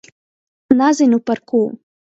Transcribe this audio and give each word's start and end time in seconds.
Nazynu 0.81 1.23
parkū. 1.29 1.65